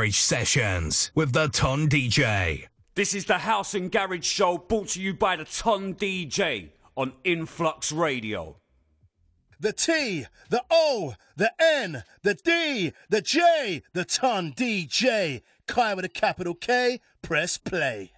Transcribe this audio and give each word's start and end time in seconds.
Garage 0.00 0.14
Sessions 0.14 1.10
with 1.16 1.32
the 1.32 1.48
Ton 1.48 1.88
DJ. 1.88 2.68
This 2.94 3.14
is 3.14 3.24
the 3.24 3.38
House 3.38 3.74
and 3.74 3.90
Garage 3.90 4.24
Show 4.24 4.56
brought 4.56 4.90
to 4.90 5.02
you 5.02 5.12
by 5.12 5.34
the 5.34 5.44
Ton 5.44 5.92
DJ 5.96 6.68
on 6.94 7.14
Influx 7.24 7.90
Radio. 7.90 8.58
The 9.58 9.72
T, 9.72 10.26
the 10.50 10.62
O, 10.70 11.14
the 11.36 11.50
N, 11.60 12.04
the 12.22 12.34
D, 12.34 12.92
the 13.08 13.20
J, 13.20 13.82
the 13.92 14.04
Ton 14.04 14.52
DJ. 14.52 15.42
Kai 15.66 15.94
with 15.94 16.04
a 16.04 16.08
capital 16.08 16.54
K, 16.54 17.00
press 17.20 17.58
play. 17.58 18.12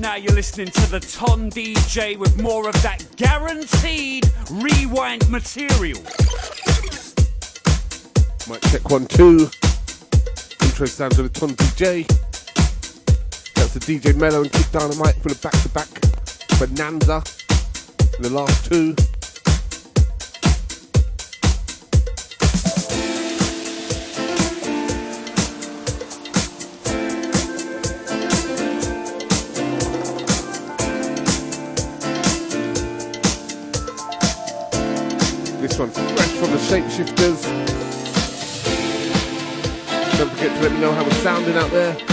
Now 0.00 0.16
you're 0.16 0.32
listening 0.32 0.68
to 0.68 0.90
the 0.90 1.00
Ton 1.00 1.50
DJ 1.50 2.16
with 2.16 2.40
more 2.40 2.68
of 2.68 2.82
that 2.82 3.04
guaranteed 3.16 4.24
rewind 4.50 5.28
material. 5.30 6.00
Might 8.48 8.62
check 8.70 8.88
one, 8.90 9.06
two. 9.06 9.50
Intro 10.62 10.86
sounds 10.86 11.18
of 11.18 11.30
the 11.30 11.40
Ton 11.40 11.50
DJ. 11.50 12.06
That's 13.54 13.74
the 13.74 13.80
DJ 13.80 14.16
Mellow 14.16 14.42
and 14.42 14.52
Kick 14.52 14.70
Dynamite 14.72 15.16
for 15.16 15.28
the 15.28 15.38
back 15.42 15.52
to 15.62 15.68
back 15.68 15.88
Bonanza. 16.58 17.22
The 18.20 18.30
last 18.30 18.70
two. 18.70 18.96
One's 35.80 35.96
fresh 35.96 36.28
from 36.32 36.50
the 36.50 36.58
Shapeshifters. 36.58 37.42
Don't 40.18 40.30
forget 40.32 40.54
to 40.54 40.62
let 40.62 40.72
me 40.72 40.78
know 40.78 40.92
how 40.92 41.02
we're 41.02 41.10
sounding 41.22 41.56
out 41.56 41.70
there. 41.70 42.09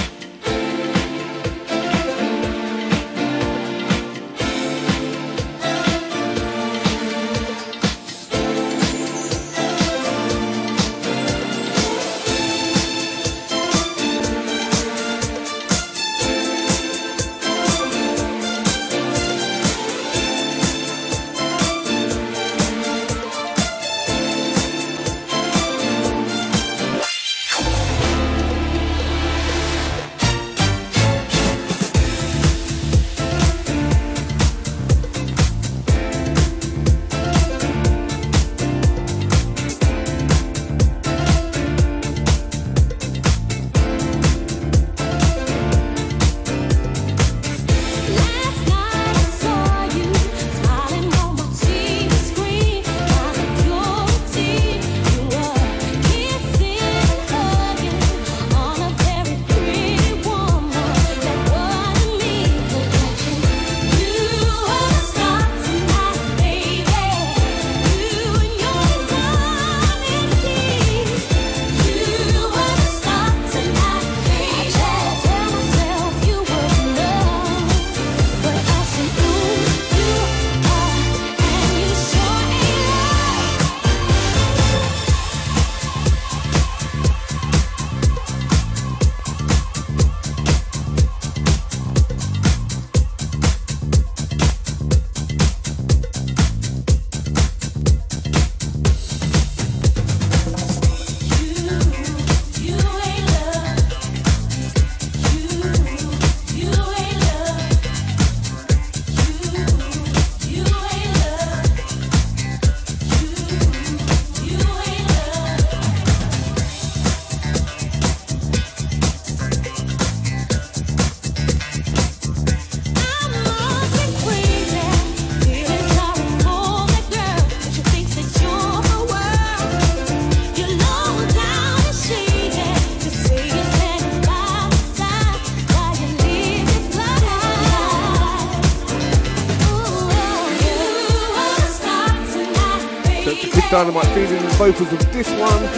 Dynamite 143.78 144.08
feeling 144.08 144.42
the 144.42 144.50
vocals 144.58 144.92
of 144.92 145.14
this 145.14 145.30
one. 145.34 145.77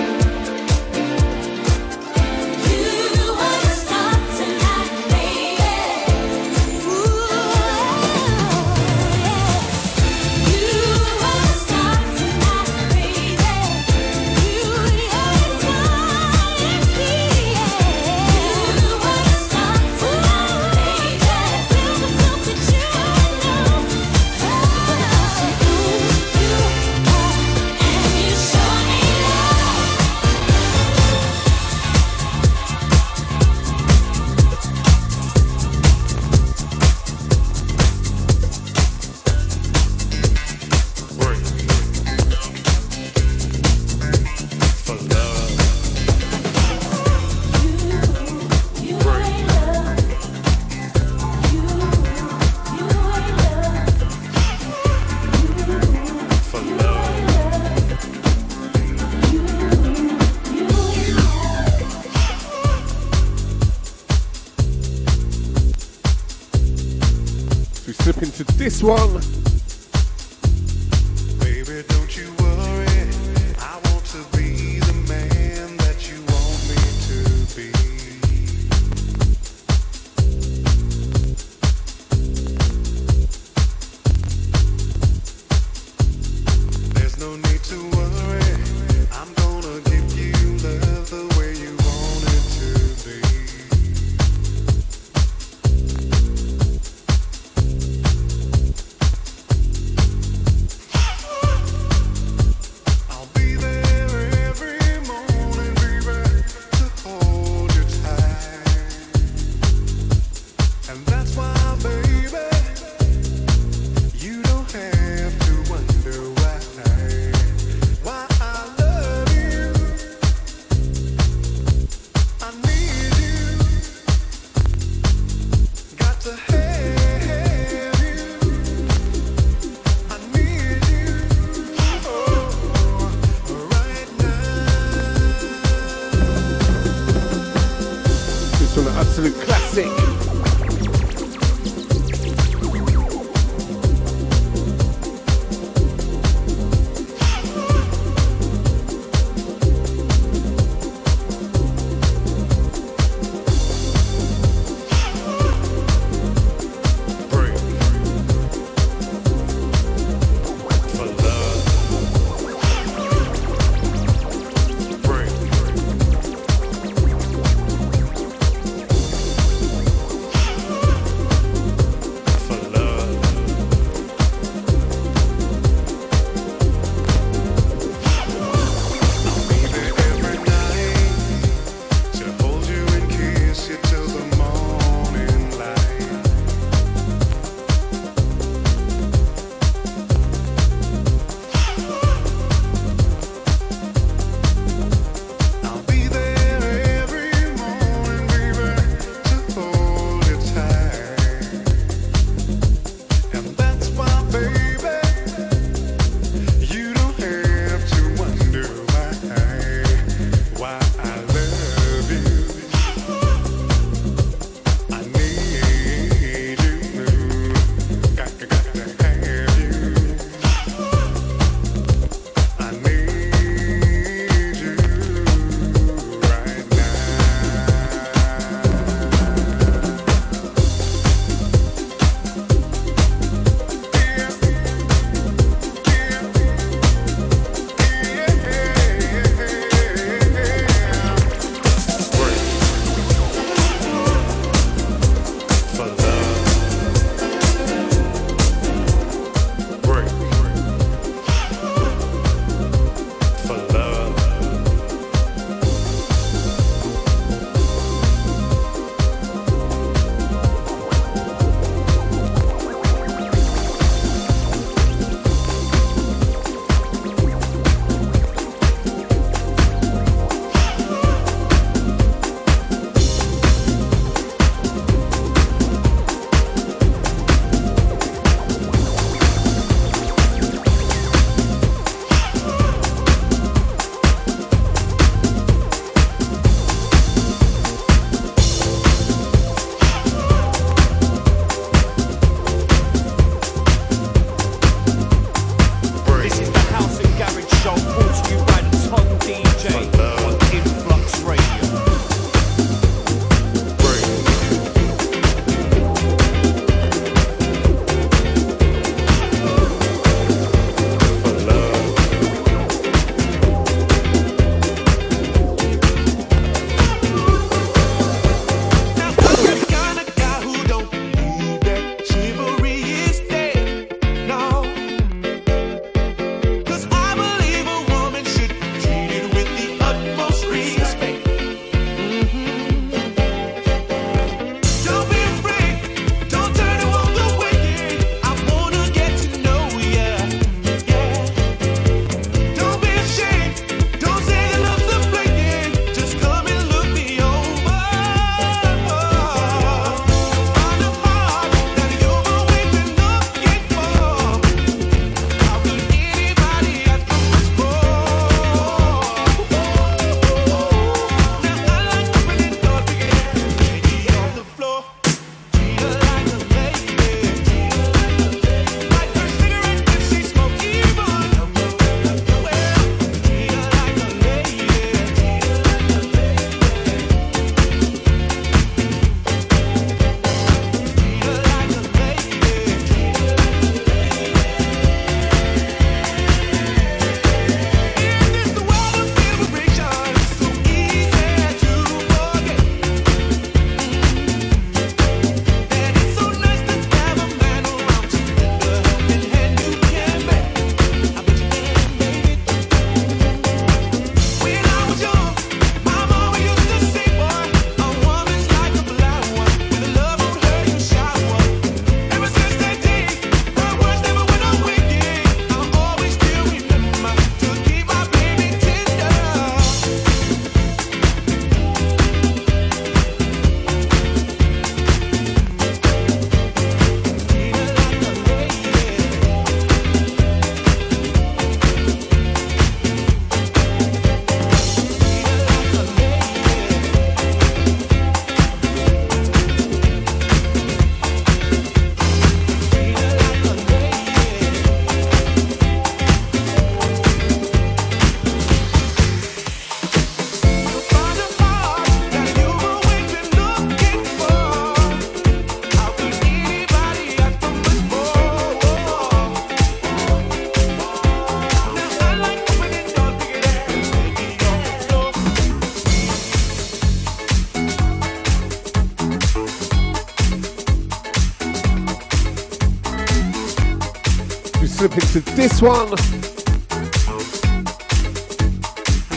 Slip 474.79 474.93
into 474.93 475.19
this 475.35 475.61
one. 475.61 475.89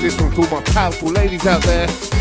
This 0.03 0.21
one 0.21 0.33
for 0.33 0.41
all 0.41 0.51
my 0.51 0.63
powerful 0.73 1.11
ladies 1.11 1.47
out 1.47 1.63
there. 1.63 2.12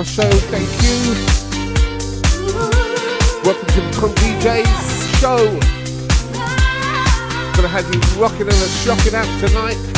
My 0.00 0.04
show, 0.04 0.30
thank 0.48 0.66
you. 0.82 1.12
Welcome 3.44 3.68
to 3.68 3.80
the 3.82 3.90
Ton 3.92 4.14
DJs 4.14 5.20
show. 5.20 5.36
Gonna 7.54 7.68
have 7.68 7.84
you 7.94 8.00
rocking 8.18 8.48
and 8.48 8.70
shocking 8.80 9.14
out 9.14 9.28
tonight. 9.46 9.89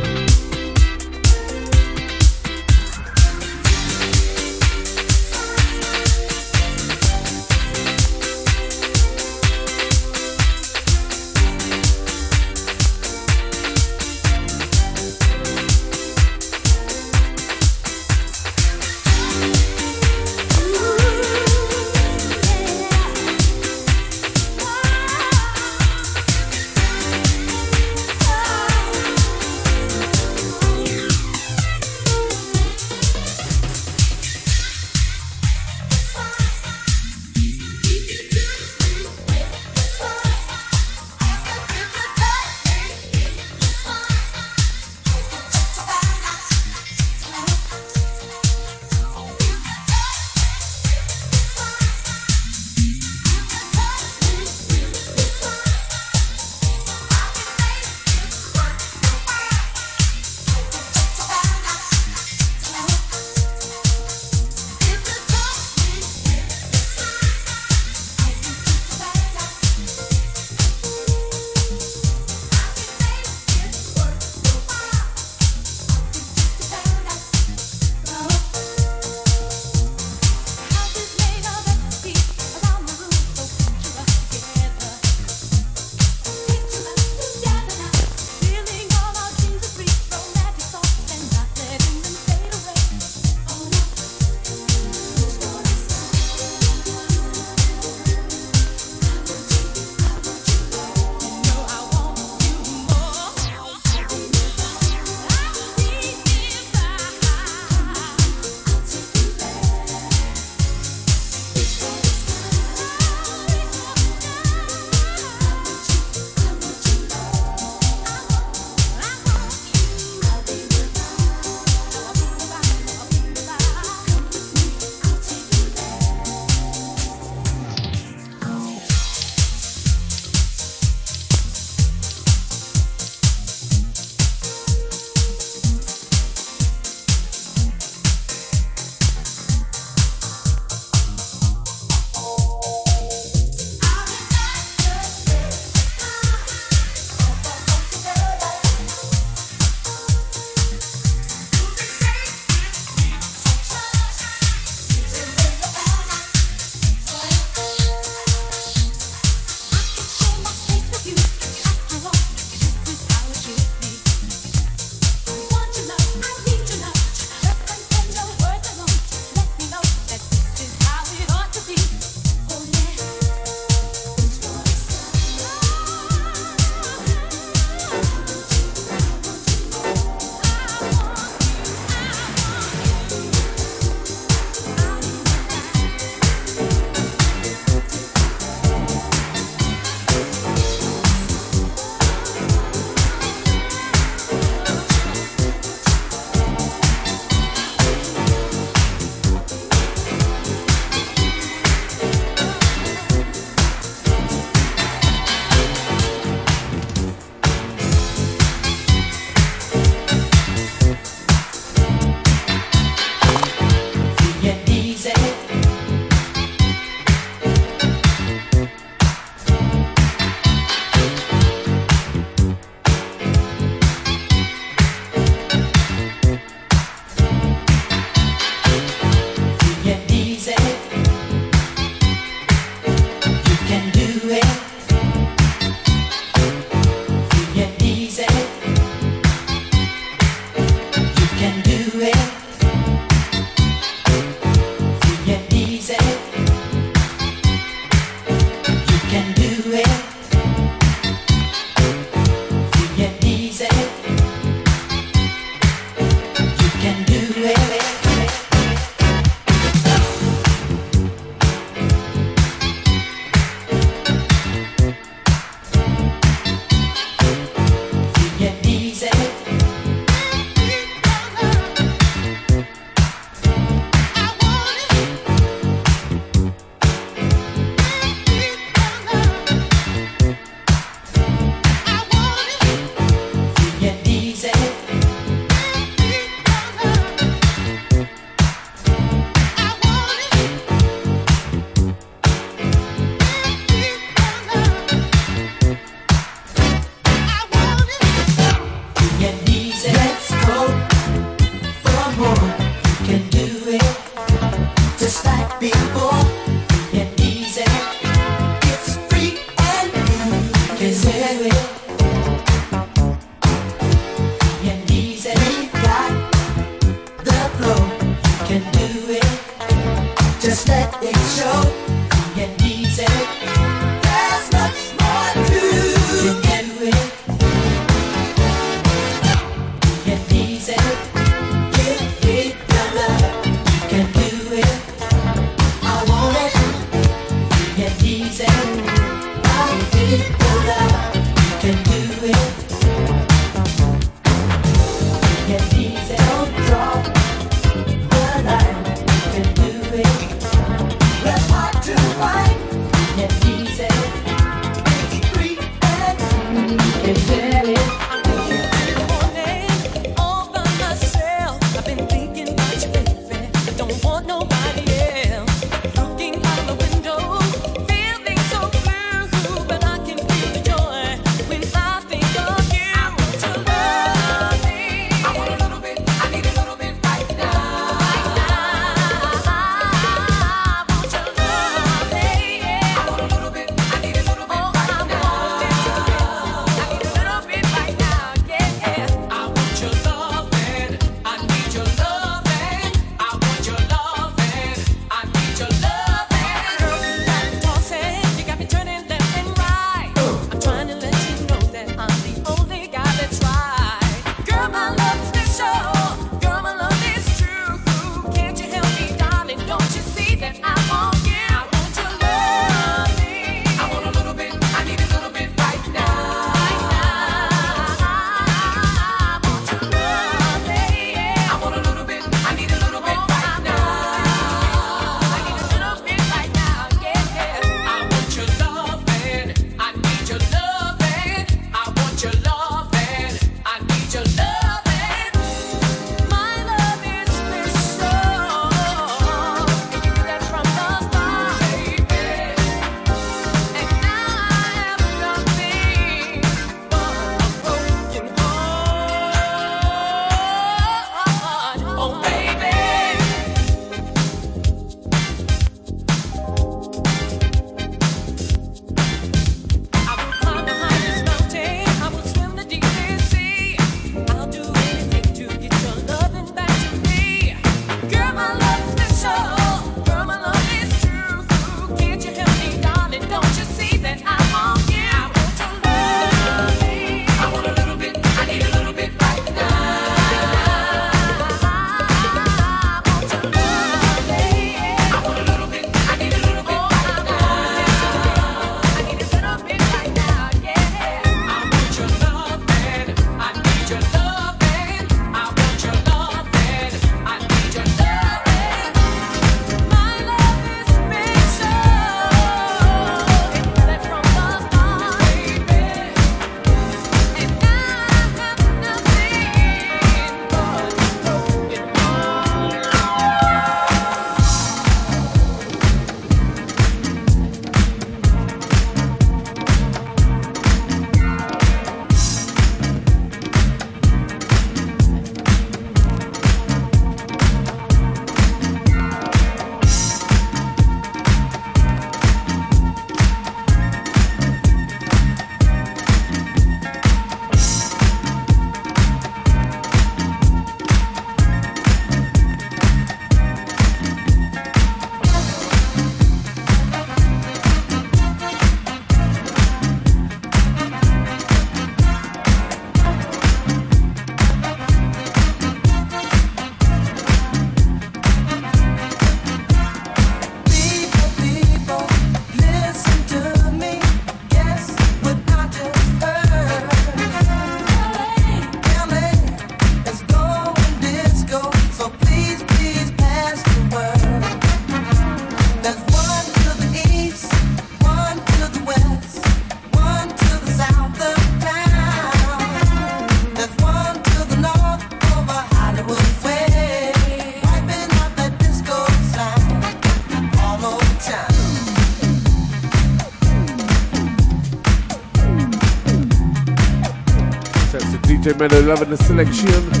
man, 598.69 598.87
loving 598.87 599.09
the 599.09 599.17
selection. 599.17 600.00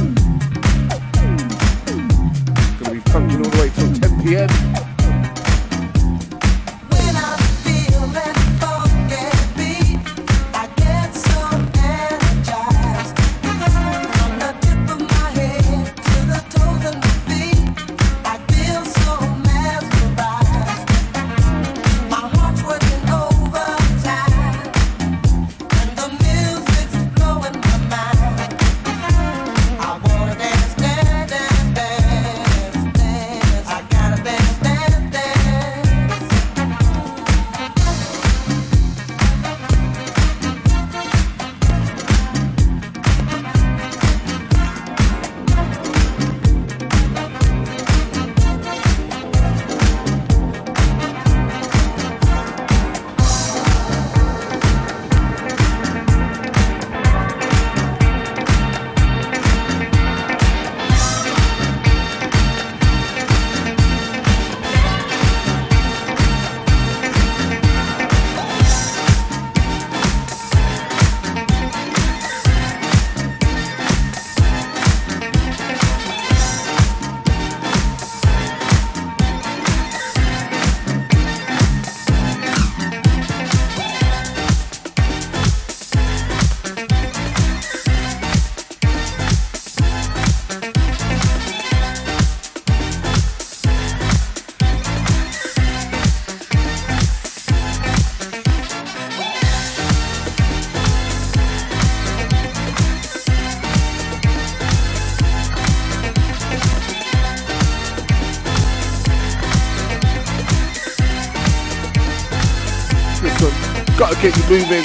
Get 114.21 114.37
you 114.37 114.43
moving. 114.43 114.83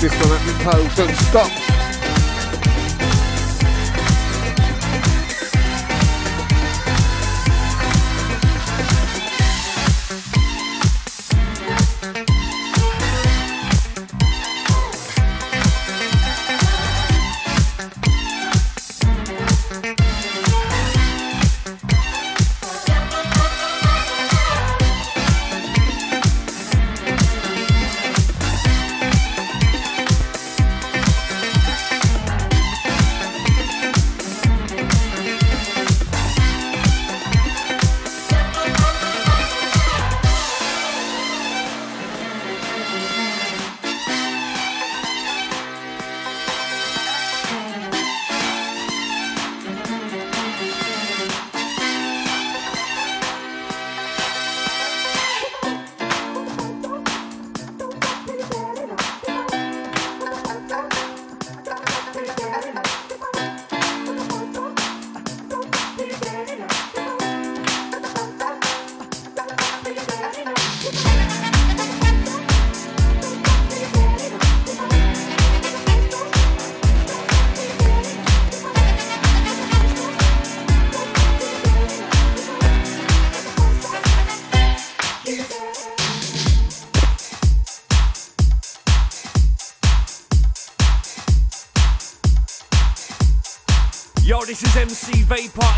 This 0.00 0.12
one 0.20 0.32
at 0.32 0.48
Impulse, 0.48 0.96
don't 0.96 1.16
stop. 1.16 1.63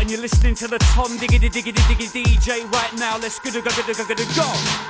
And 0.07 0.13
you're 0.13 0.21
listening 0.21 0.55
to 0.55 0.69
the 0.69 0.77
Ton 0.77 1.17
Diggity 1.17 1.49
Diggity 1.49 1.81
Diggity 1.89 2.23
DJ 2.23 2.71
right 2.71 2.93
now. 2.97 3.17
Let's 3.17 3.39
go, 3.39 3.51
go, 3.51 3.59
go, 3.59 3.71
go, 3.91 3.93
go, 3.93 4.15
go. 4.15 4.86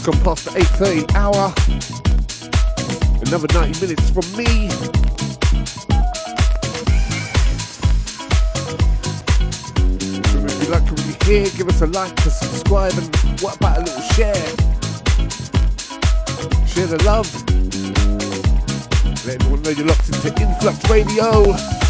just 0.00 0.12
gone 0.12 0.24
past 0.24 0.44
the 0.44 0.50
8.30 0.52 1.14
hour. 1.14 1.52
Another 3.26 3.46
90 3.52 3.80
minutes 3.80 4.10
from 4.10 4.24
me. 4.36 4.68
If 10.46 10.62
you 10.62 10.68
like 10.70 10.90
what 10.90 11.06
you 11.06 11.14
hear, 11.24 11.50
give 11.56 11.68
us 11.68 11.82
a 11.82 11.86
like, 11.86 12.14
to 12.16 12.30
subscribe, 12.30 12.92
and 12.94 13.16
what 13.40 13.56
about 13.56 13.78
a 13.78 13.80
little 13.80 14.02
share? 14.14 14.34
Share 16.66 16.86
the 16.86 17.02
love. 17.04 17.28
Let 19.26 19.42
everyone 19.42 19.62
know 19.62 19.70
you're 19.70 19.86
locked 19.86 20.08
into 20.08 20.28
Influx 20.40 20.88
Radio. 20.88 21.89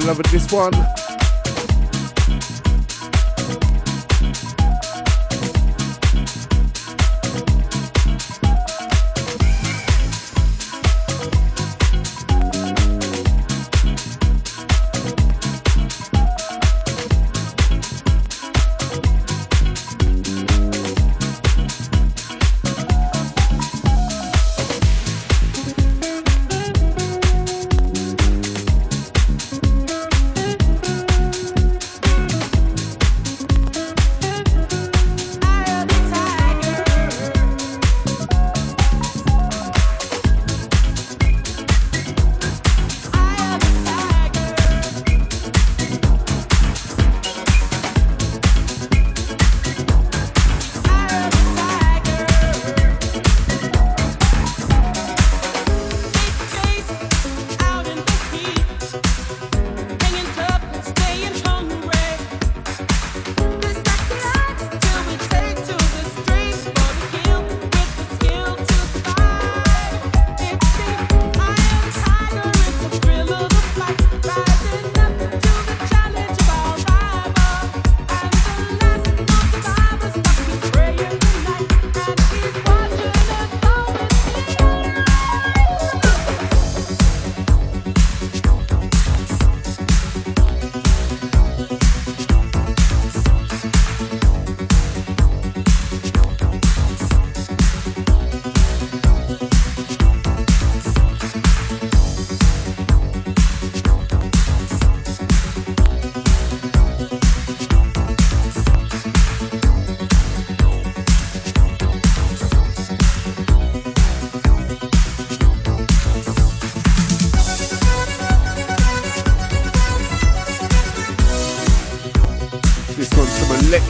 Love 0.00 0.18
love 0.18 0.32
this 0.32 0.50
one. 0.50 1.03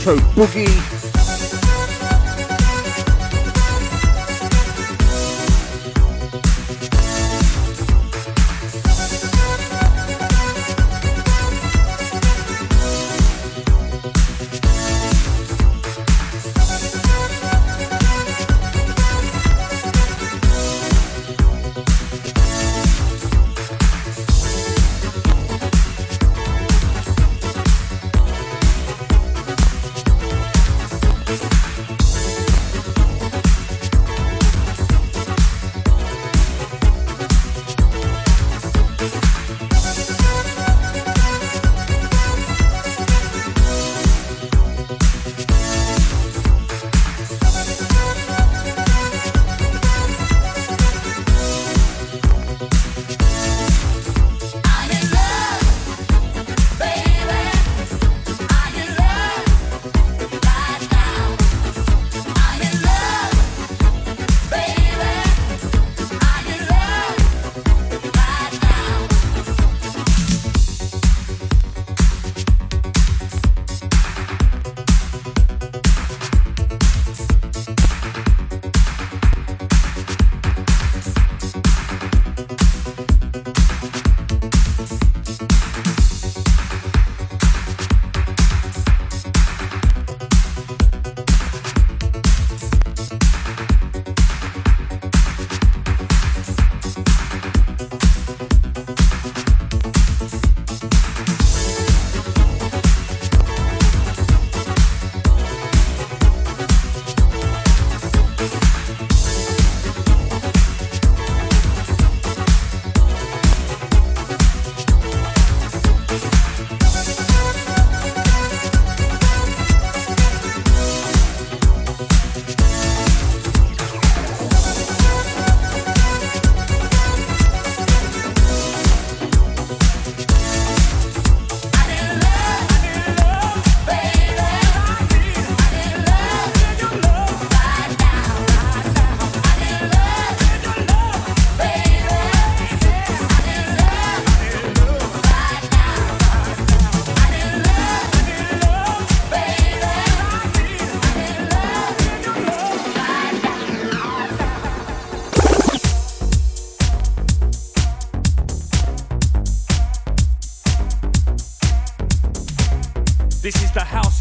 Electro 0.06 0.16
Boogie. 0.34 0.93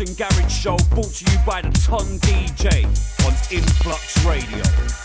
And 0.08 0.18
Garage 0.18 0.52
Show 0.52 0.76
brought 0.90 1.14
to 1.14 1.32
you 1.32 1.38
by 1.46 1.62
the 1.62 1.70
Ton 1.80 2.06
DJ 2.20 2.86
on 3.26 3.34
Influx 3.52 4.26
Radio. 4.26 5.03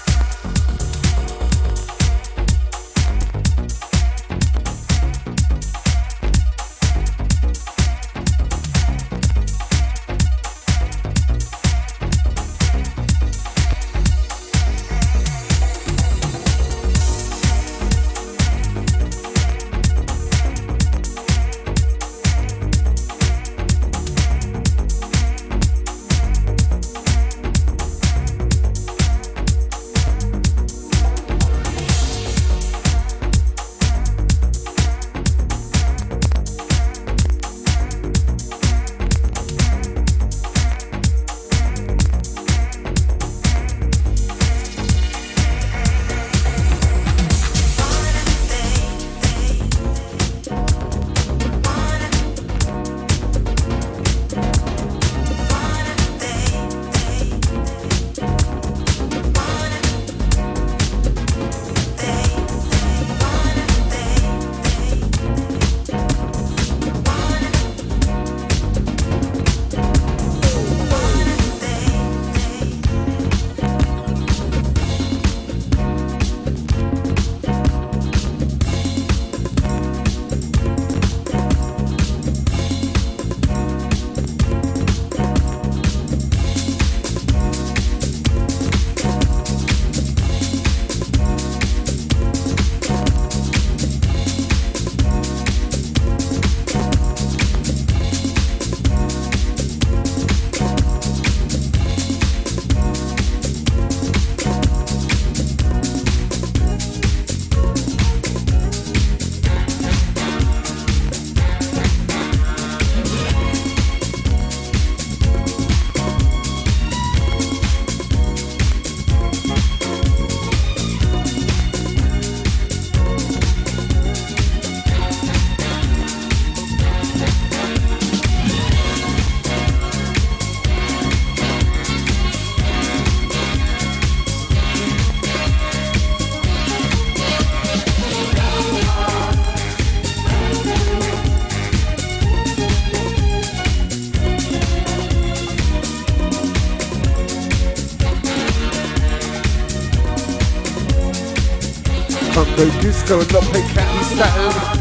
Go 153.09 153.21
and 153.21 153.33
not 153.33 153.43
play 153.45 153.63
Saturn. 153.63 154.05
Sex 154.05 154.78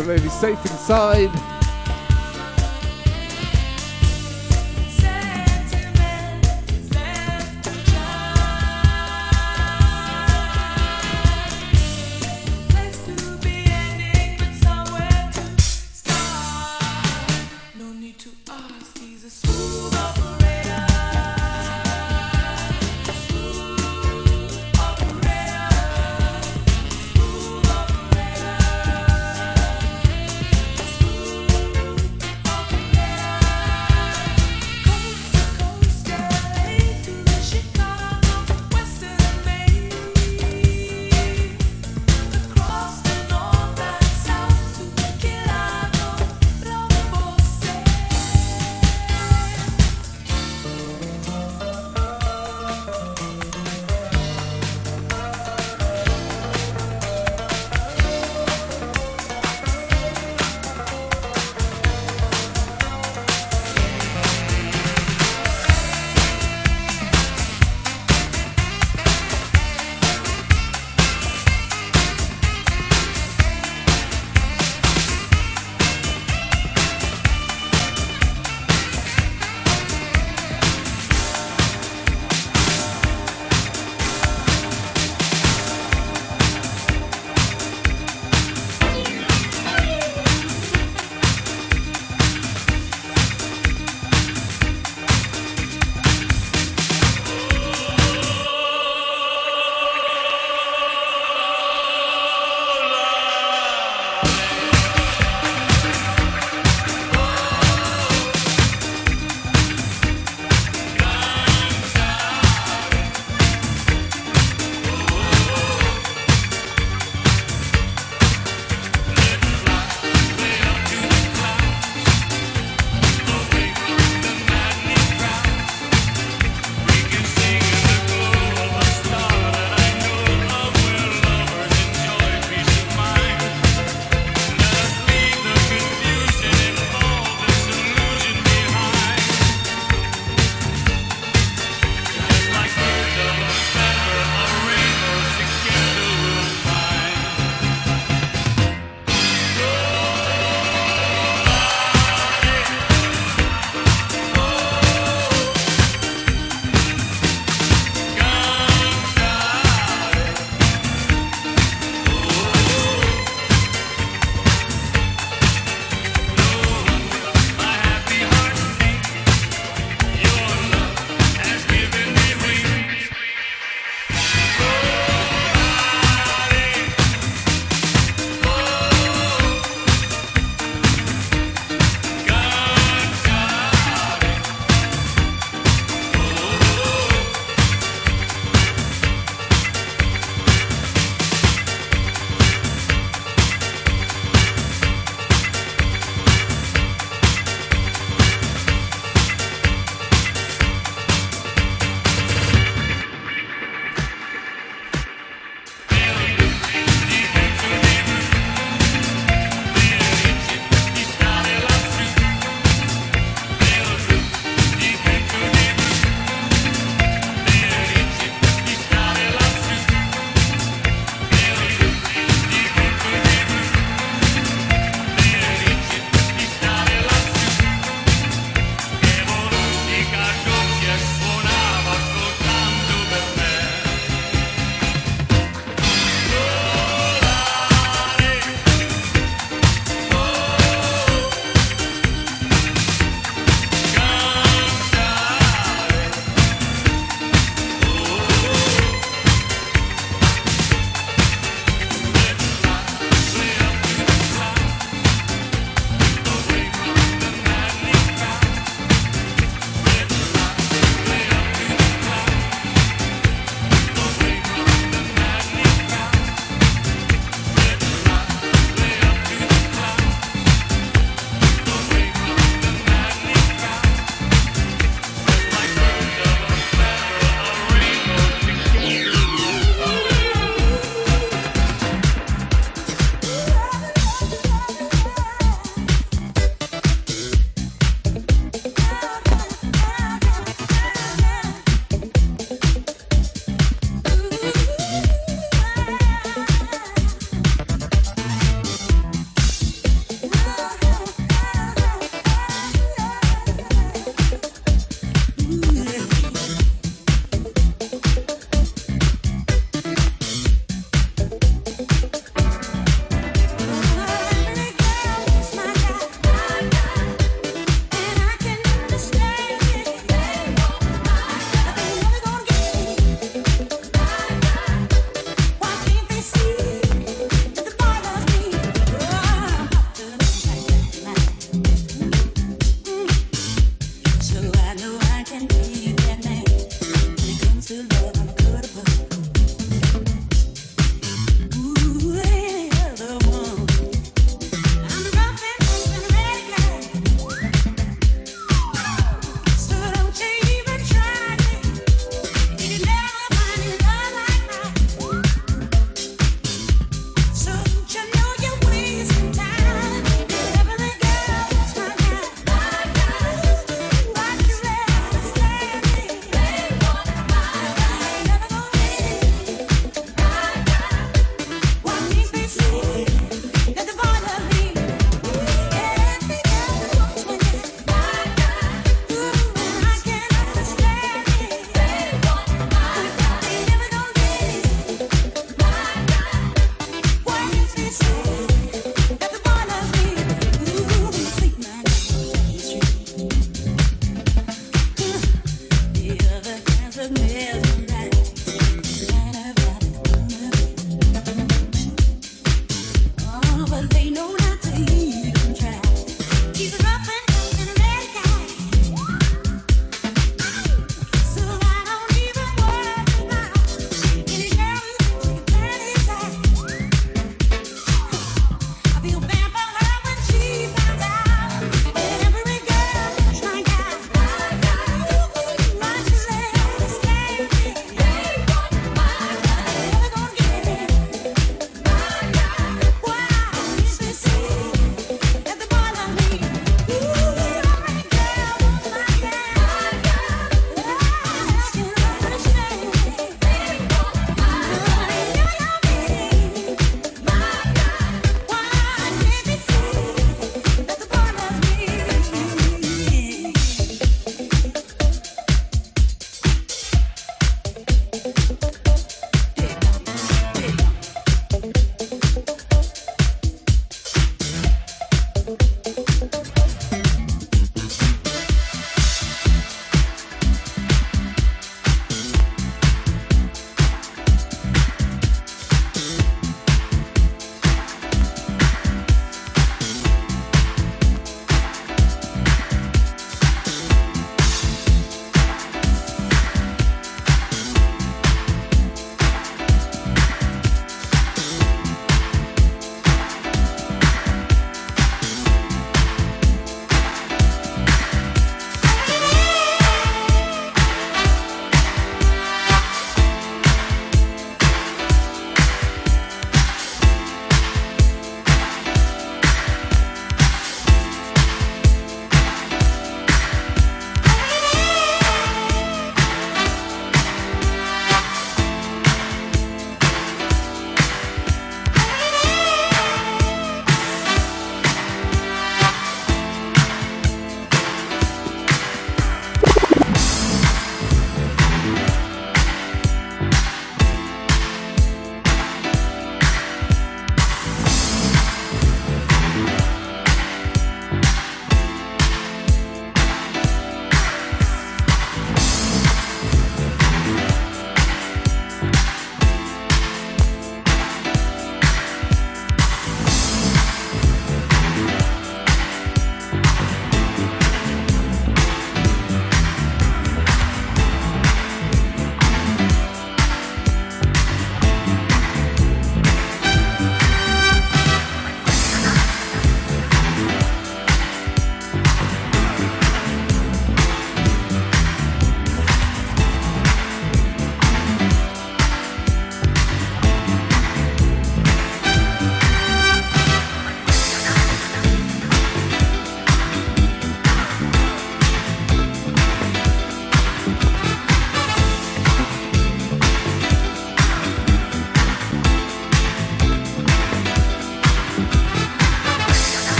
A 0.00 0.02
lady 0.02 0.30
safe 0.30 0.64
inside. 0.64 1.49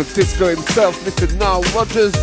Of 0.00 0.14
disco 0.14 0.48
himself, 0.48 0.98
Mr. 1.04 1.30
Nile 1.36 1.60
Rodgers. 1.74 2.14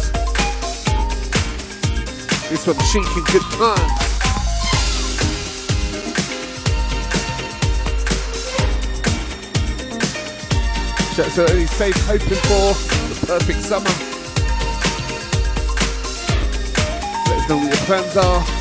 This 2.50 2.66
one, 2.66 2.76
in 2.96 3.24
Good 3.26 3.44
Times. 3.54 4.08
To 11.36 11.54
any 11.54 11.68
safe 11.68 11.96
hoping 12.08 12.42
for 12.48 12.74
the 13.10 13.26
perfect 13.28 13.62
summer. 13.62 13.86
Let 17.28 17.38
us 17.38 17.50
know 17.50 17.58
what 17.58 17.68
your 17.68 17.86
plans 17.86 18.18
are. 18.18 18.57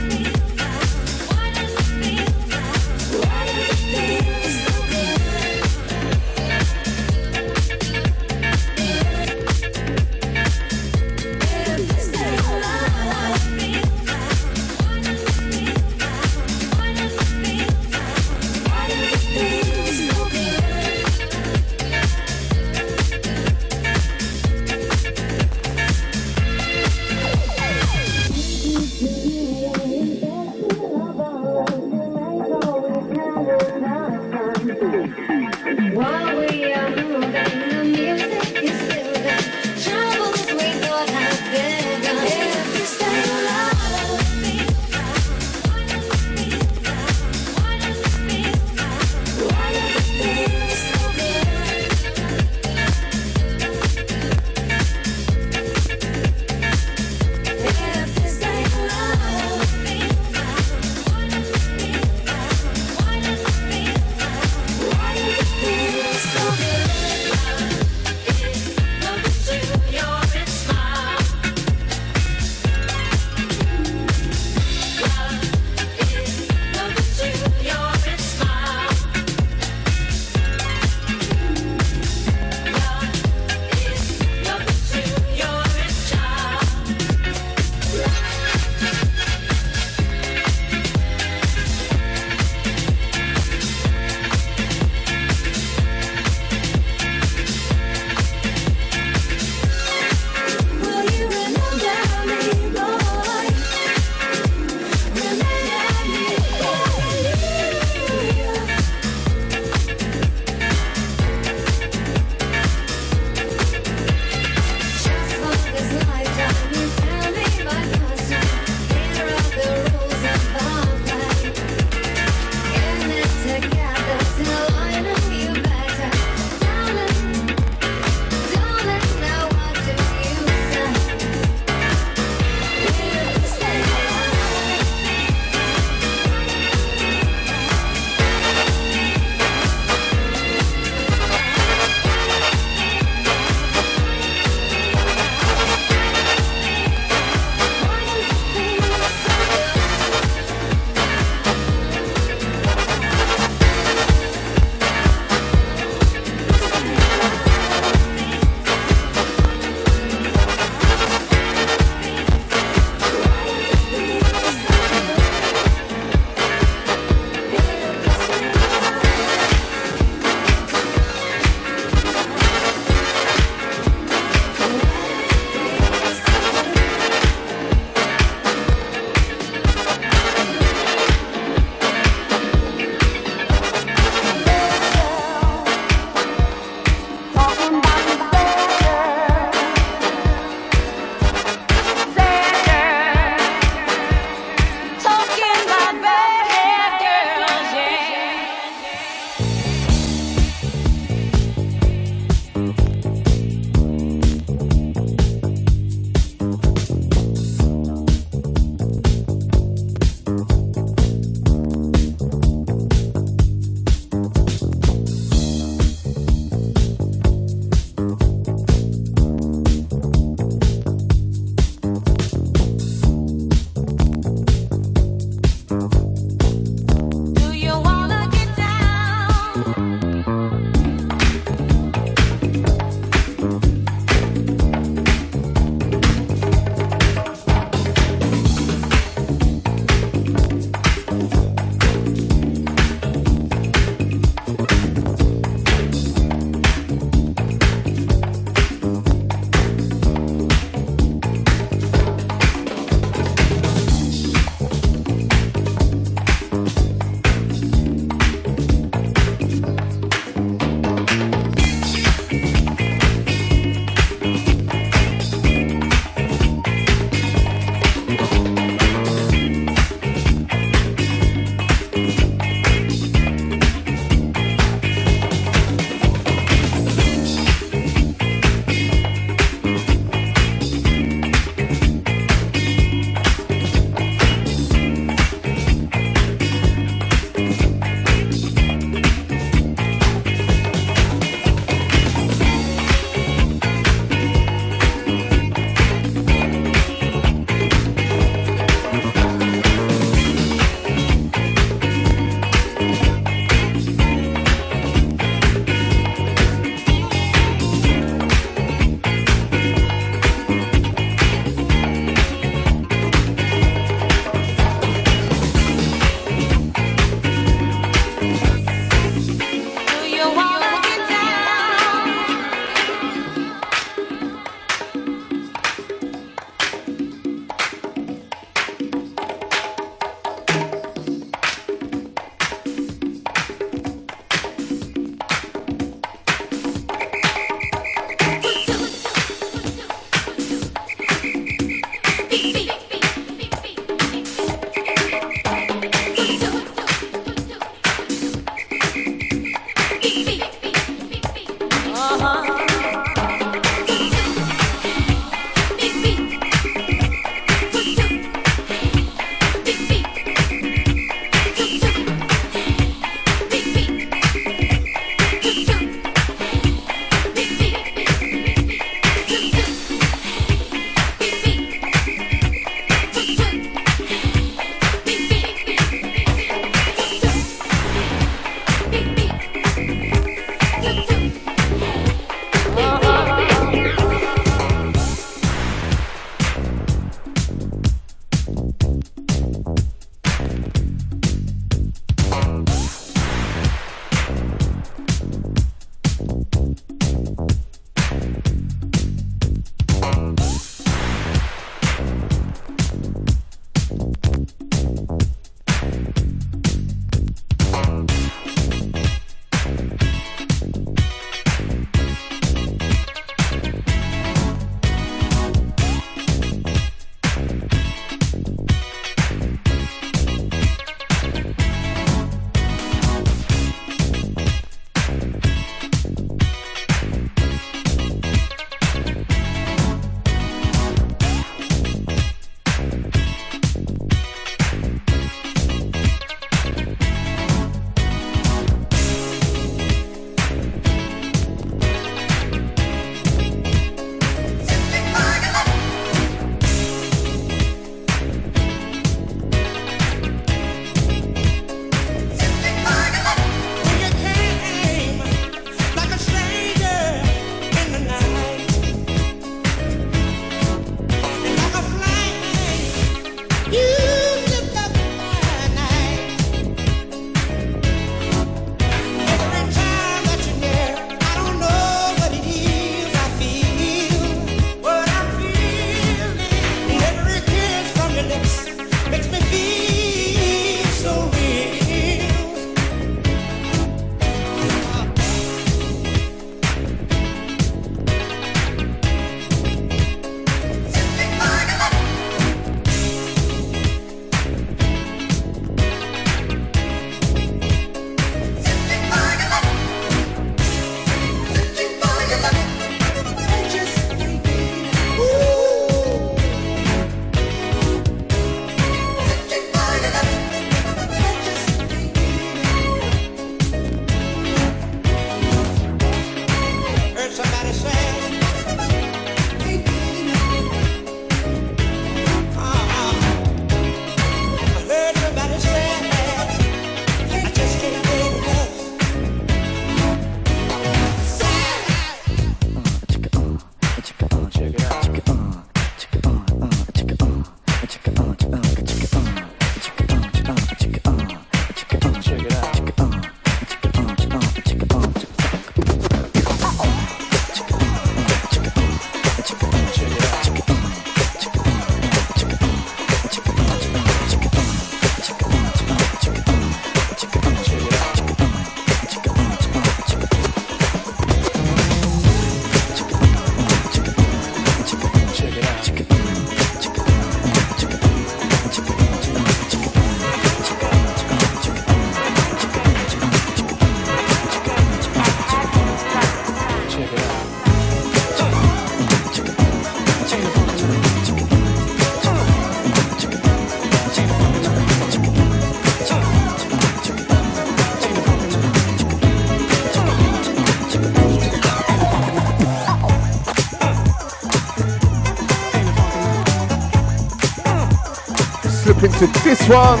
to 599.18 599.26
this 599.42 599.68
one. 599.68 600.00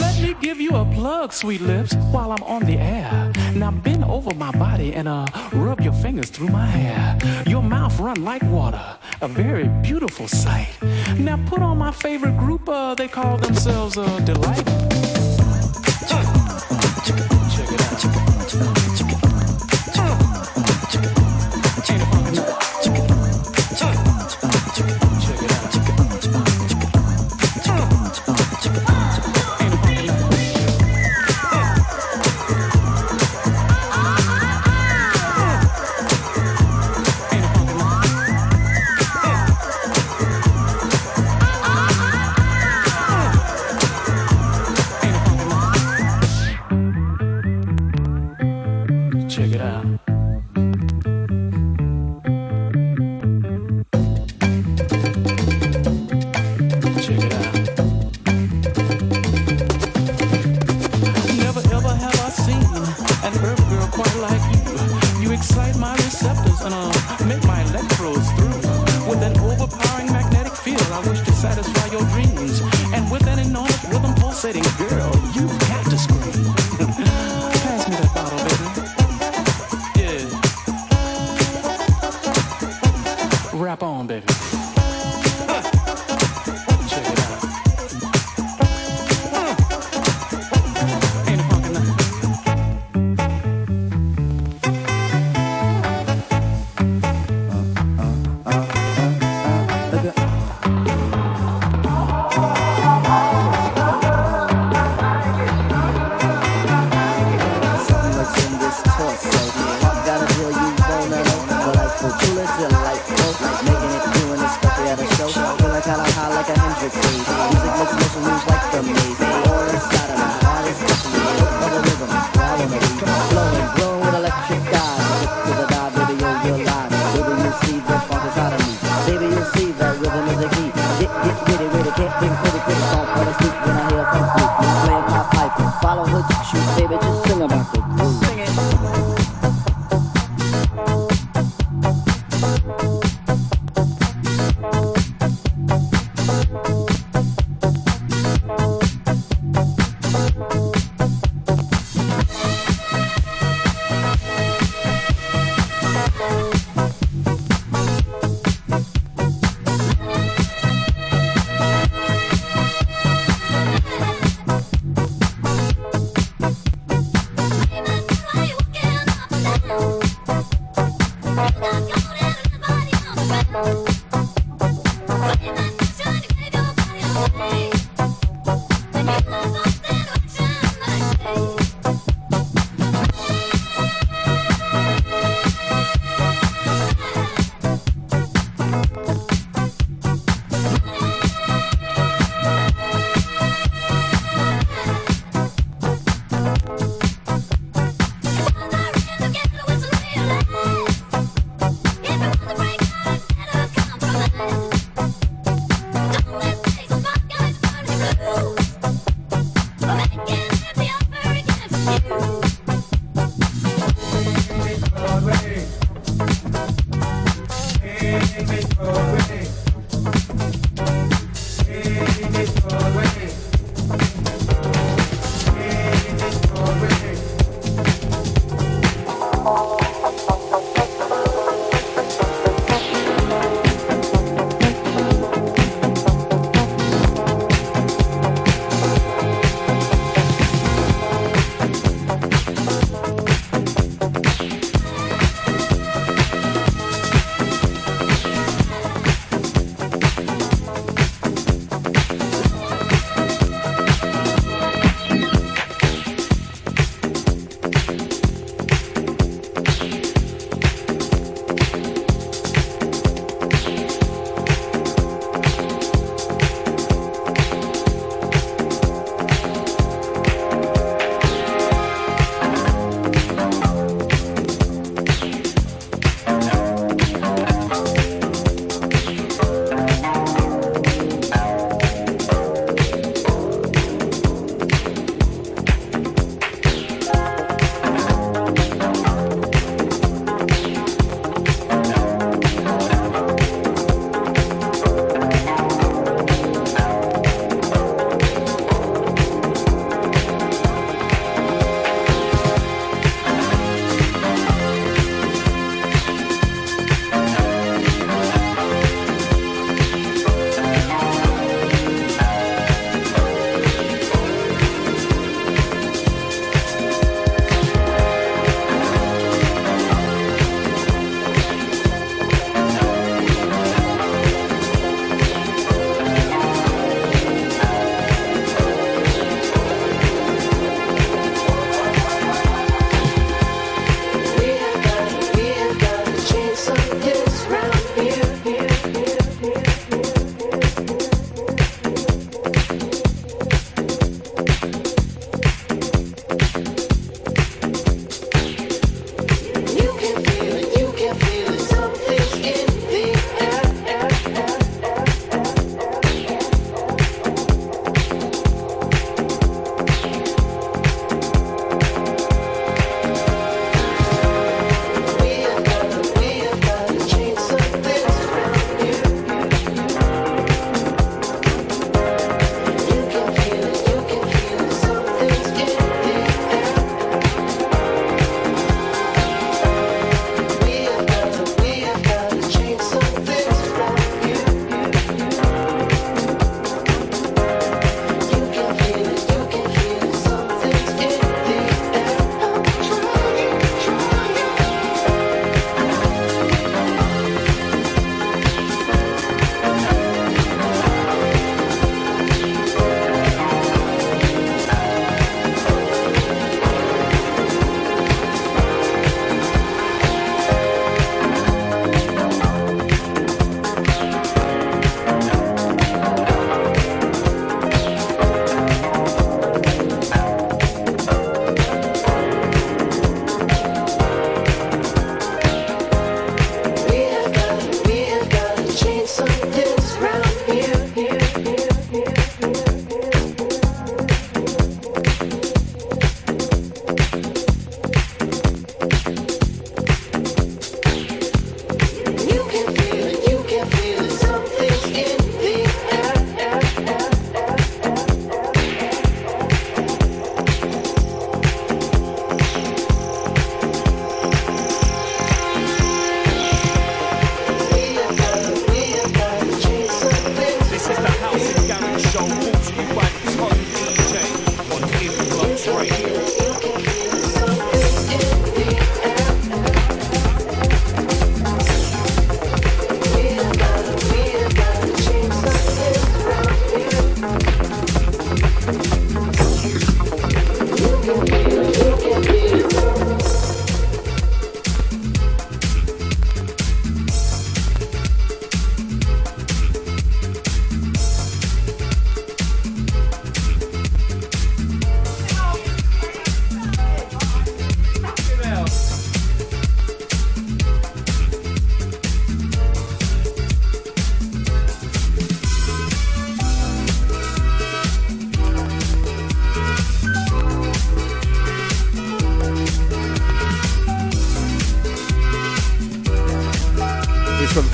Let 0.00 0.22
me 0.22 0.34
give 0.40 0.62
you 0.62 0.74
a 0.74 0.86
plug, 0.86 1.34
sweet 1.34 1.60
lips, 1.60 1.94
while 2.10 2.32
I'm 2.32 2.42
on 2.44 2.64
the 2.64 2.78
air. 2.78 3.30
Now 3.54 3.72
bend 3.72 4.04
over 4.04 4.34
my 4.34 4.52
body 4.52 4.94
and 4.94 5.06
uh, 5.06 5.26
rub 5.52 5.82
your 5.82 5.92
fingers 5.92 6.30
through 6.30 6.48
my 6.48 6.64
hair. 6.64 7.18
Your 7.46 7.62
mouth 7.62 8.00
run 8.00 8.24
like 8.24 8.42
water, 8.44 8.96
a 9.20 9.28
very 9.28 9.68
beautiful 9.82 10.28
sight. 10.28 10.70
Now 11.18 11.36
put 11.46 11.60
on 11.60 11.76
my 11.76 11.92
favorite 11.92 12.38
group, 12.38 12.66
uh, 12.70 12.94
they 12.94 13.08
call 13.08 13.36
themselves 13.36 13.98
uh, 13.98 14.18
Delight. 14.20 15.03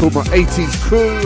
One 0.00 0.14
my 0.14 0.22
80s 0.22 0.80
crew. 0.80 1.20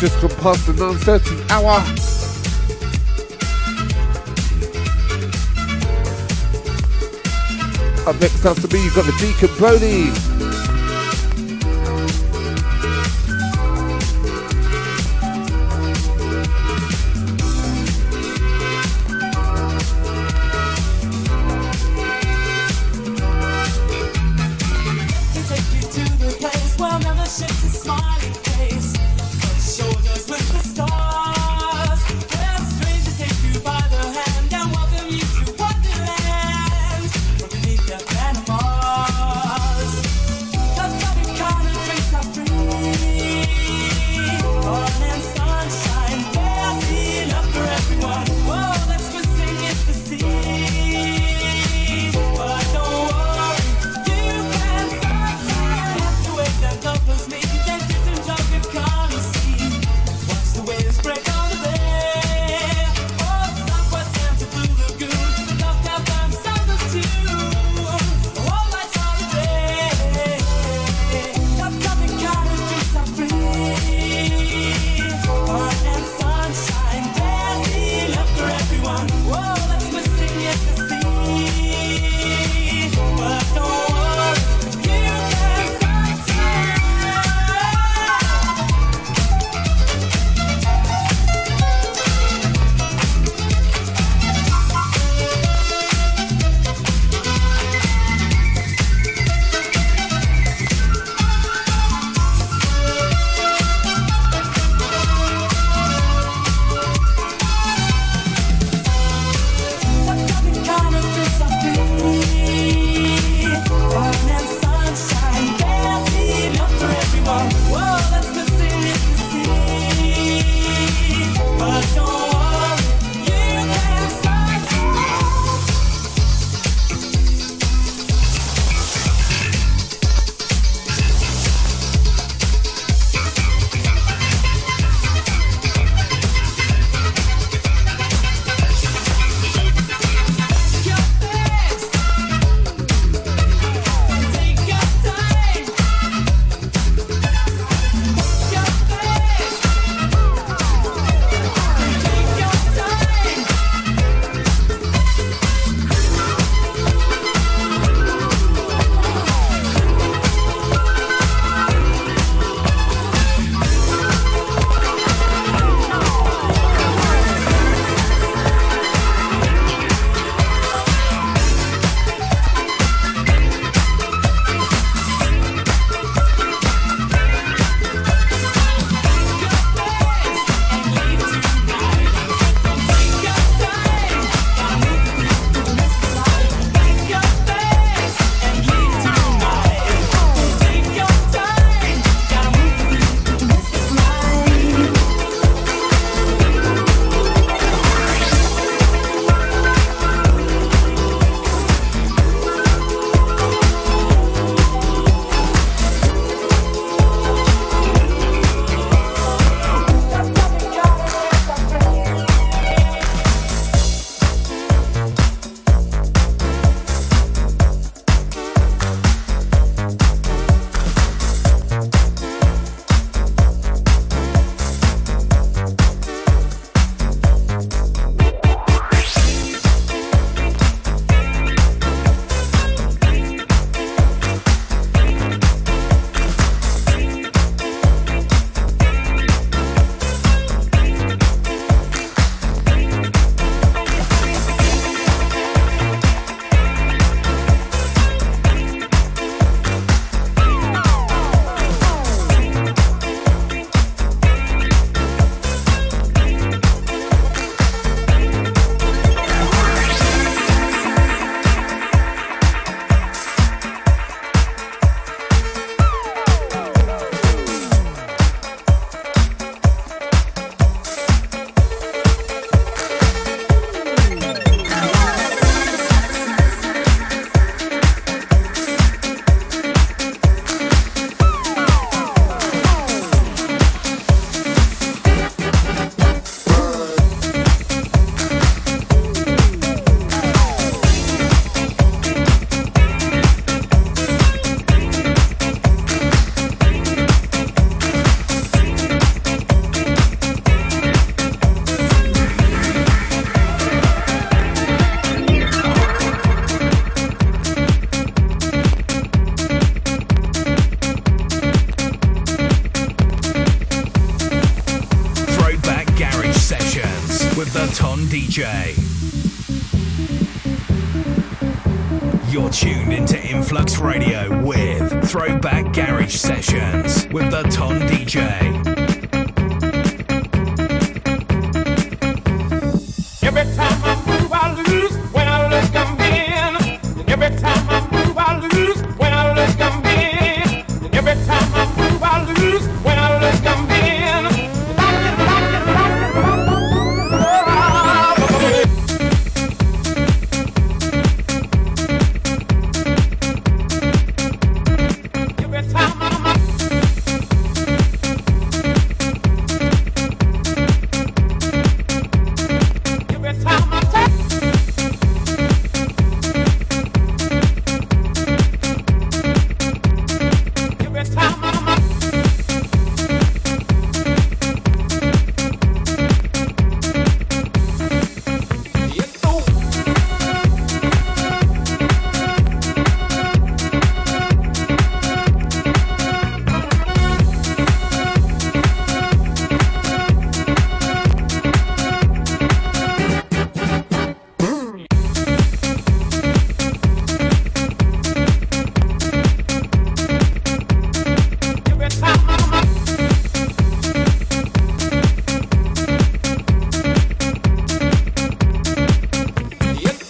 Just 0.00 0.20
gone 0.20 0.30
past 0.42 0.66
the 0.66 0.72
9.30 0.72 1.50
hour. 1.50 1.78
Up 8.08 8.20
next 8.20 8.44
after 8.44 8.66
me, 8.74 8.82
you've 8.82 8.96
got 8.96 9.04
the 9.06 9.12
Deacon 9.20 9.56
Brody. 9.56 10.37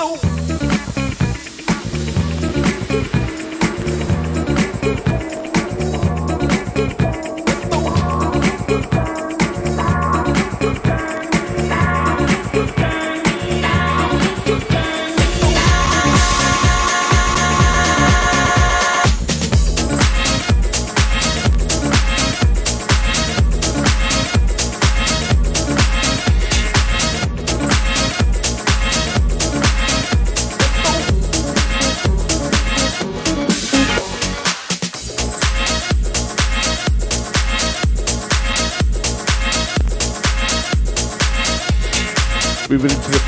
Yes, 0.08 0.37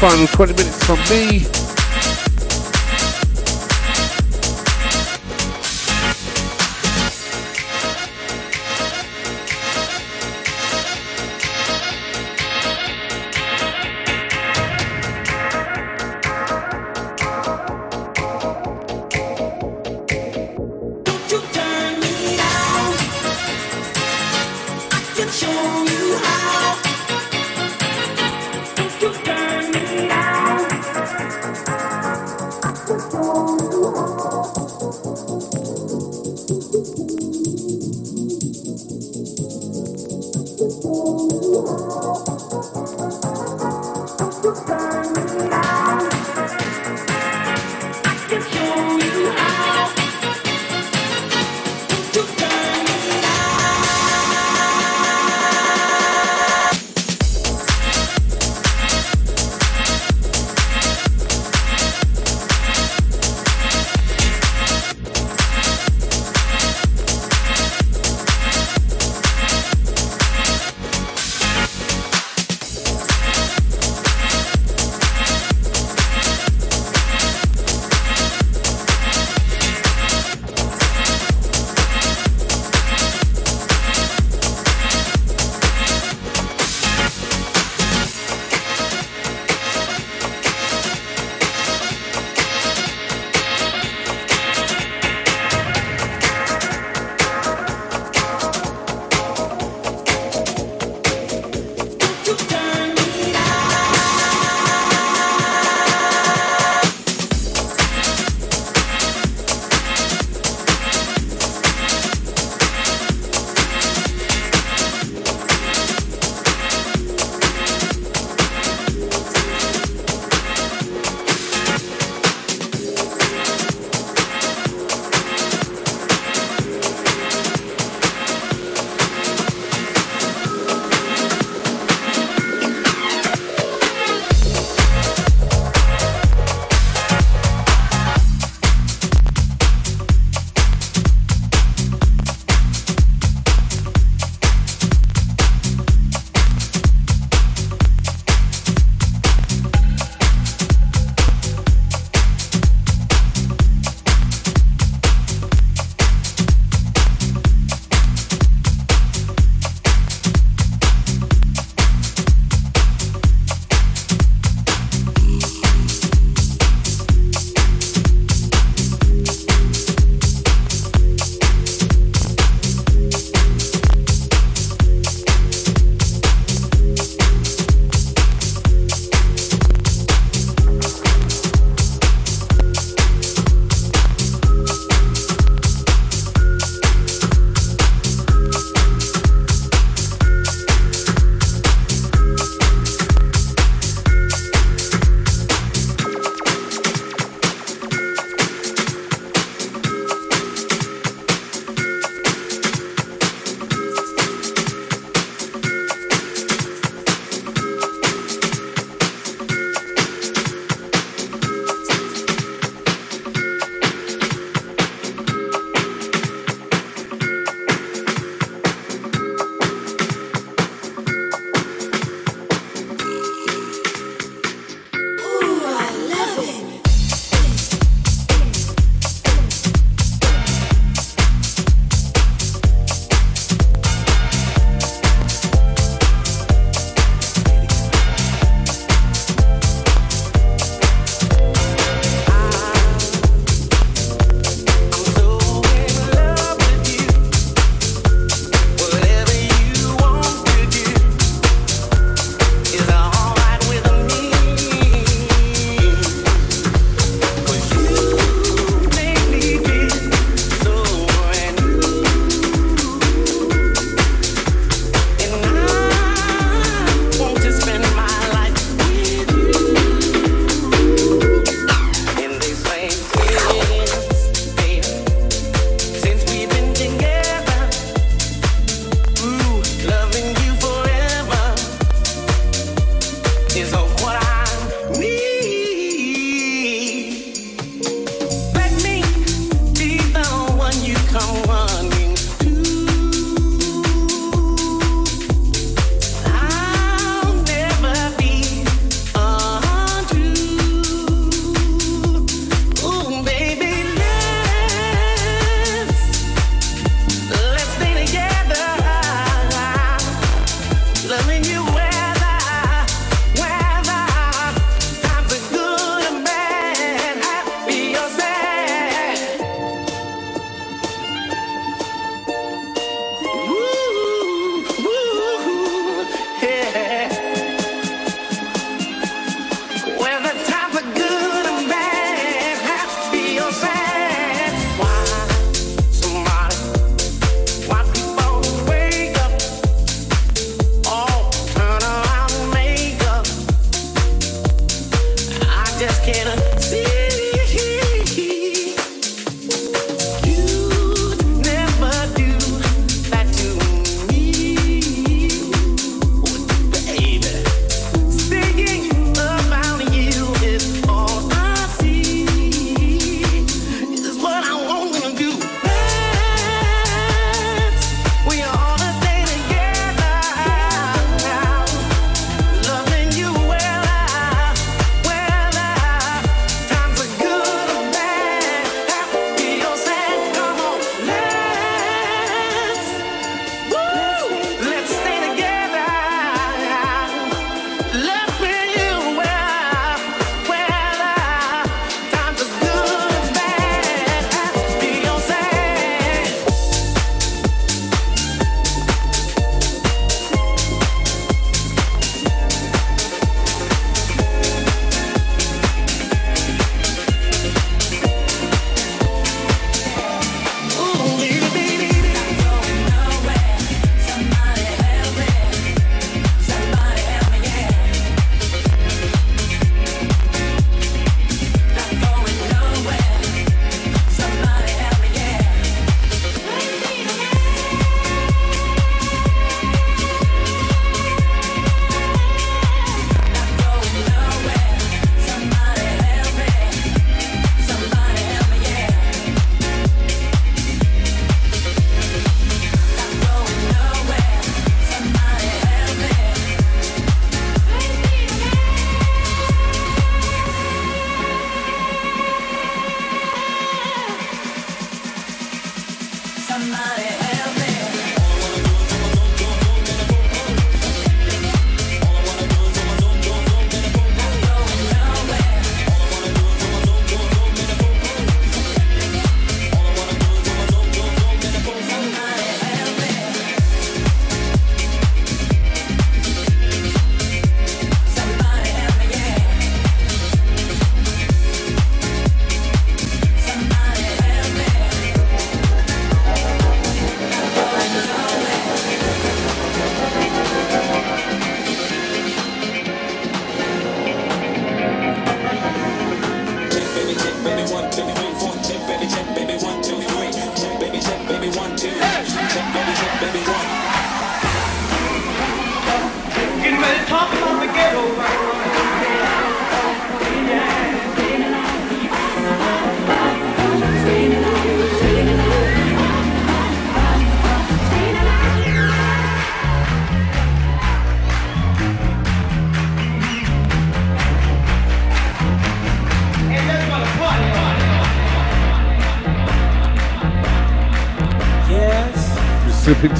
final 0.00 0.26
20 0.28 0.54
minutes 0.54 0.82
from 0.86 0.98
me. 1.10 1.69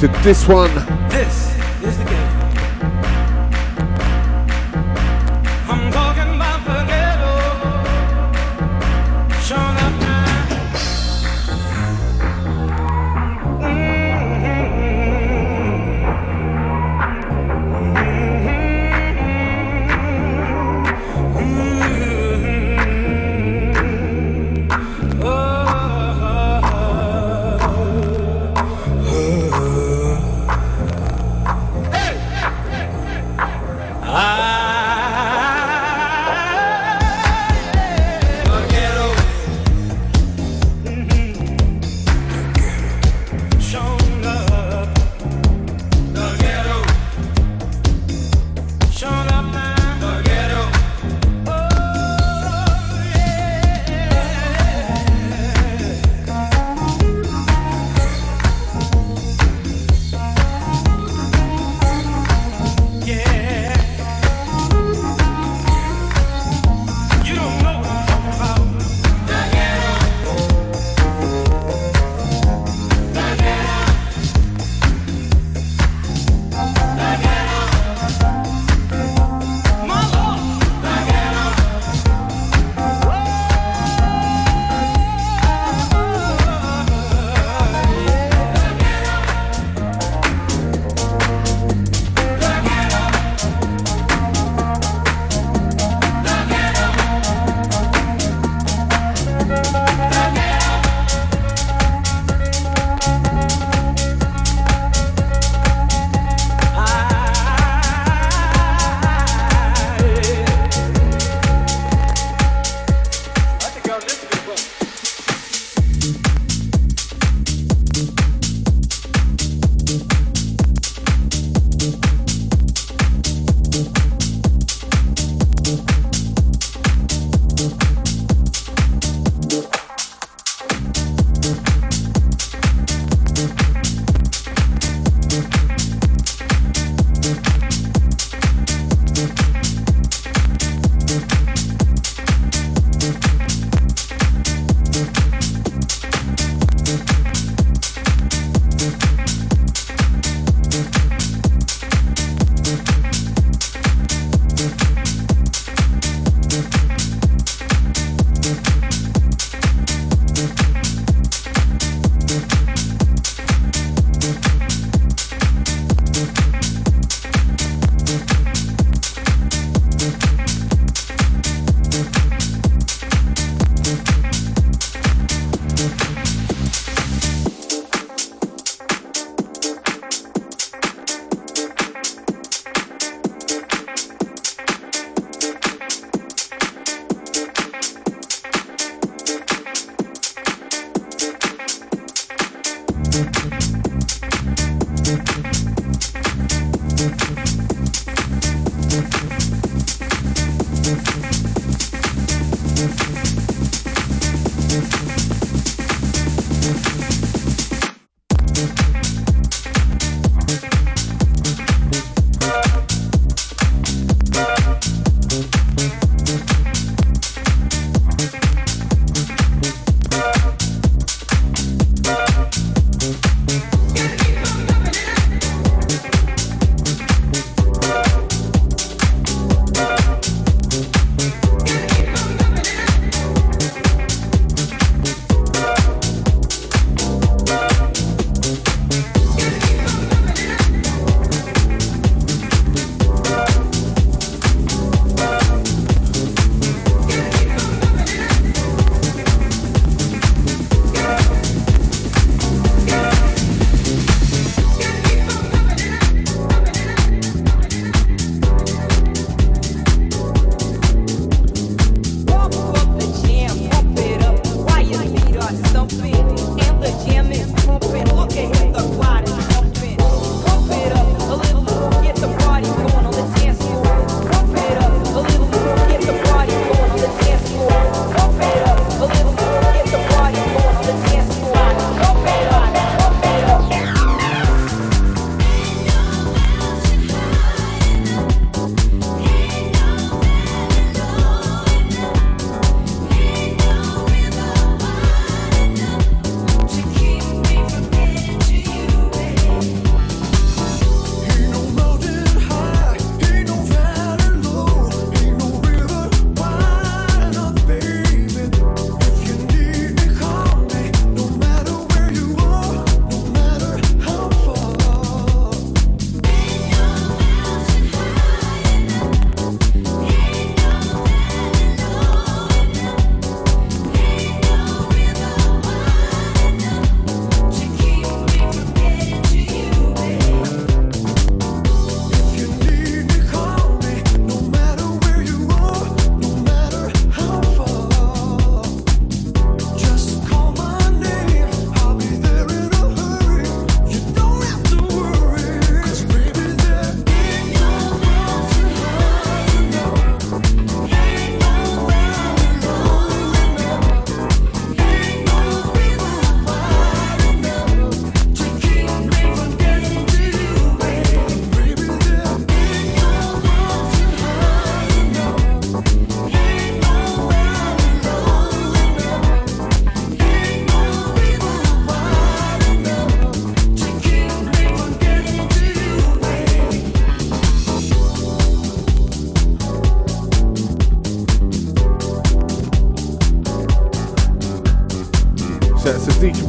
Into 0.03 0.19
this 0.23 0.47
one. 0.47 0.90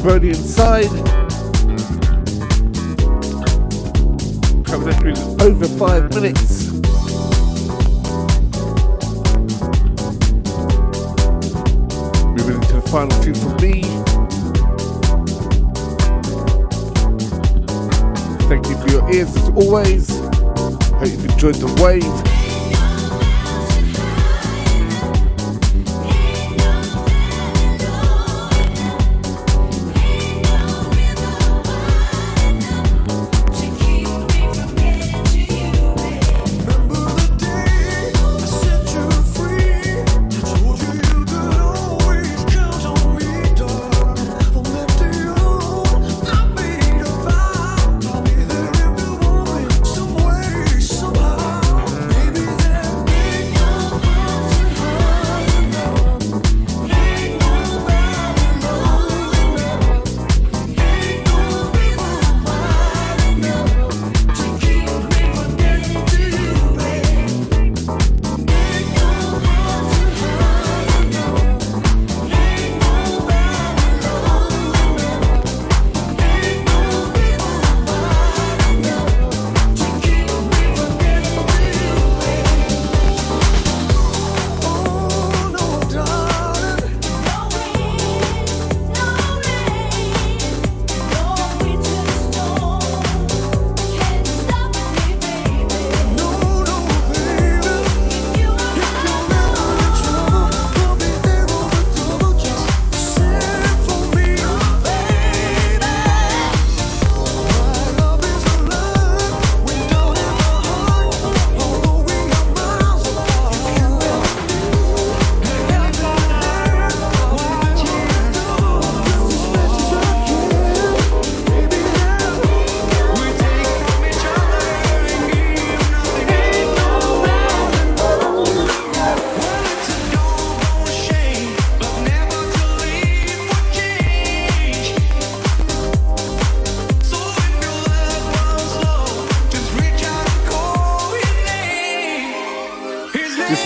Brody 0.02 0.30
and 0.30 0.61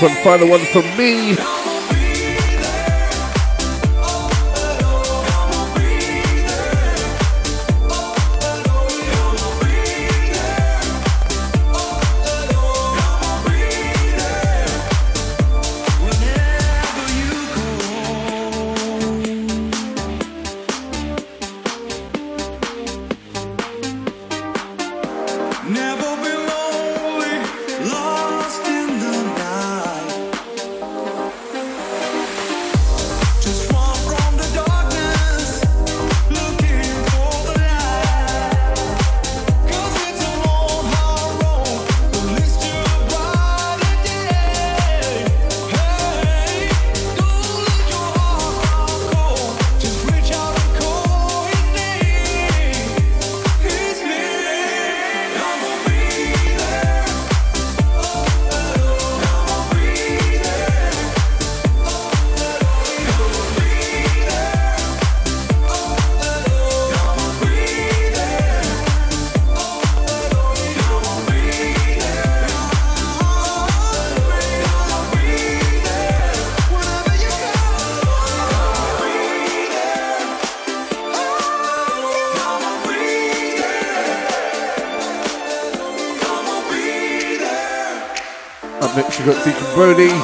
one 0.07 0.17
final 0.23 0.49
one 0.49 0.61
for 0.61 0.83
me. 0.97 1.37
got 89.27 89.45
Deacon 89.45 89.75
Brody. 89.75 90.05
It's 90.05 90.15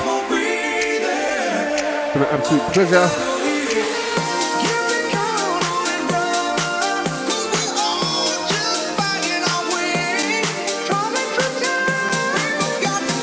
been 2.12 2.23
an 2.23 2.29
absolute 2.31 2.62
pleasure. 2.73 3.09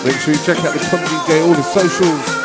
Make 0.03 0.17
sure 0.19 0.33
you 0.33 0.39
check 0.43 0.57
out 0.65 0.73
the 0.73 0.79
company 0.89 1.17
day, 1.27 1.39
all 1.39 1.53
the 1.53 1.63
socials. 1.63 2.38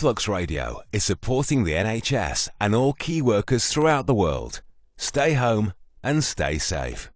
Flux 0.00 0.26
Radio 0.26 0.80
is 0.92 1.04
supporting 1.04 1.64
the 1.64 1.72
NHS 1.72 2.48
and 2.58 2.74
all 2.74 2.94
key 2.94 3.20
workers 3.20 3.68
throughout 3.68 4.06
the 4.06 4.14
world. 4.14 4.62
Stay 4.96 5.34
home 5.34 5.74
and 6.02 6.24
stay 6.24 6.56
safe. 6.56 7.09